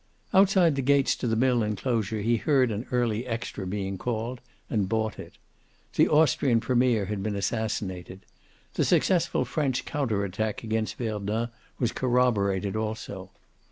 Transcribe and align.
Outside 0.33 0.73
the 0.75 0.81
gates 0.81 1.15
to 1.17 1.27
the 1.27 1.35
mill 1.35 1.61
enclosure 1.61 2.21
he 2.21 2.37
heard 2.37 2.71
an 2.71 2.87
early 2.91 3.27
extra 3.27 3.67
being 3.67 3.99
called, 3.99 4.41
and 4.67 4.89
bought 4.89 5.19
it. 5.19 5.33
The 5.93 6.07
Austrian 6.09 6.59
premier 6.59 7.05
had 7.05 7.21
been 7.21 7.35
assassinated. 7.35 8.21
The 8.73 8.83
successful 8.83 9.45
French 9.45 9.85
counter 9.85 10.25
attack 10.25 10.63
against 10.63 10.95
Verdun 10.95 11.49
was 11.77 11.91
corroborated, 11.91 12.75
also. 12.75 13.29